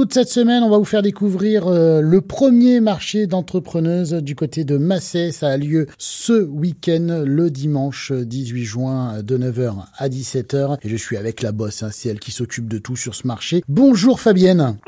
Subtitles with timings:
[0.00, 4.64] Toute cette semaine, on va vous faire découvrir euh, le premier marché d'entrepreneuses du côté
[4.64, 5.30] de Massé.
[5.30, 10.78] Ça a lieu ce week-end, le dimanche 18 juin, de 9h à 17h.
[10.80, 13.26] Et je suis avec la bosse, hein, c'est elle qui s'occupe de tout sur ce
[13.26, 13.62] marché.
[13.68, 14.78] Bonjour Fabienne.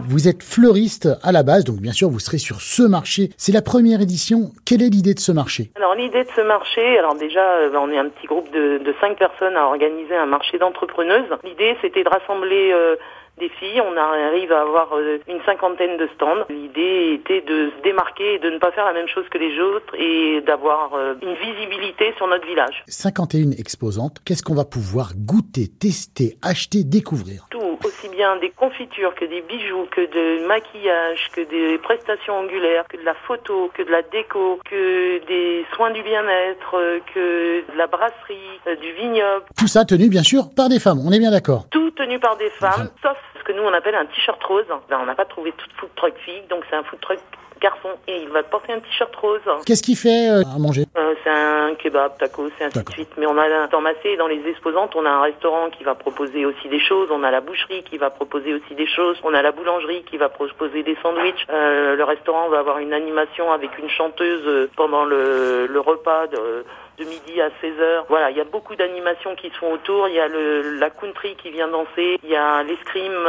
[0.00, 3.30] Vous êtes fleuriste à la base, donc bien sûr vous serez sur ce marché.
[3.36, 4.52] C'est la première édition.
[4.64, 5.70] Quelle est l'idée de ce marché?
[5.76, 8.94] Alors l'idée de ce marché, alors déjà euh, on est un petit groupe de, de
[9.00, 11.28] cinq personnes à organiser un marché d'entrepreneuses.
[11.44, 12.96] L'idée c'était de rassembler euh,
[13.38, 13.80] des filles.
[13.80, 16.44] On arrive à avoir euh, une cinquantaine de stands.
[16.50, 19.58] L'idée était de se démarquer et de ne pas faire la même chose que les
[19.60, 22.82] autres et d'avoir une visibilité sur notre village.
[22.86, 24.18] 51 exposantes.
[24.24, 27.46] Qu'est-ce qu'on va pouvoir goûter, tester, acheter, découvrir?
[27.50, 32.84] Tout, aussi bien des confitures que des bijoux, que de maquillage, que des prestations angulaires,
[32.88, 37.72] que de la photo, que de la déco, que des soins du bien-être, euh, que
[37.72, 39.44] de la brasserie, du vignoble.
[39.56, 41.66] Tout ça tenu bien sûr par des femmes, on est bien d'accord.
[41.70, 44.64] Tout tenu par des femmes, sauf ce que nous on appelle un t-shirt rose.
[44.88, 47.18] Ben, on n'a pas trouvé tout food truck fille, donc c'est un food truck
[47.62, 49.40] garçon et il va porter un t-shirt rose.
[49.64, 50.84] Qu'est-ce qu'il fait euh, à manger?
[50.96, 53.10] Euh, C'est un kebab, tacos, c'est ainsi de suite.
[53.16, 56.44] Mais on a dans Massé, dans les exposantes, on a un restaurant qui va proposer
[56.44, 59.42] aussi des choses, on a la boucherie qui va proposer aussi des choses, on a
[59.42, 61.46] la boulangerie qui va proposer des sandwichs.
[61.50, 66.64] Euh, le restaurant va avoir une animation avec une chanteuse pendant le, le repas de
[66.98, 68.04] de midi à 16h.
[68.10, 70.08] Voilà, il y a beaucoup d'animations qui se font autour.
[70.08, 72.18] Il y a le, la country qui vient danser.
[72.22, 73.24] Il y a l'escrime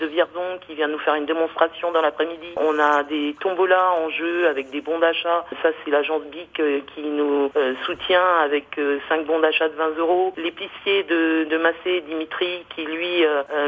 [0.00, 2.48] de Vierzon qui vient nous faire une démonstration dans l'après-midi.
[2.58, 5.44] On a des tombolas en jeu avec des bons d'achat.
[5.62, 8.64] Ça, c'est l'agence BIC euh, qui nous euh, soutient avec
[9.08, 10.32] 5 bons d'achat de 20 euros.
[10.36, 13.24] L'épicier de, de Massé, Dimitri, qui lui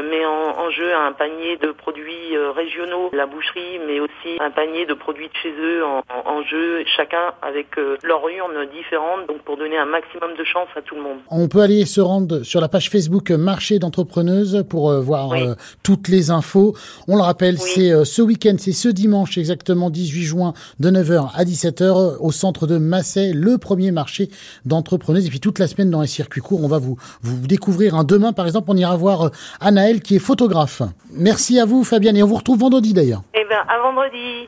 [0.09, 3.09] met en, en, jeu un panier de produits régionaux.
[3.13, 7.33] La boucherie, mais aussi un panier de produits de chez eux en, en jeu, chacun
[7.41, 7.67] avec
[8.03, 9.27] leur urne différente.
[9.27, 11.19] Donc pour donner un maximum de chance à tout le monde.
[11.29, 15.55] On peut aller se rendre sur la page Facebook Marché d'entrepreneuses pour euh, voir euh,
[15.83, 16.75] toutes les infos.
[17.07, 21.31] On le rappelle, c'est euh, ce week-end, c'est ce dimanche exactement 18 juin de 9h
[21.35, 24.29] à 17h au centre de Massay, le premier marché
[24.65, 25.25] d'entrepreneuses.
[25.25, 27.95] Et puis toute la semaine dans les circuits courts, on va vous, vous découvrir.
[27.95, 30.81] Un demain, par exemple, on ira voir Anaël qui est photographe.
[31.13, 33.23] Merci à vous, Fabienne, et on vous retrouve vendredi d'ailleurs.
[33.33, 34.47] Eh bien, à vendredi.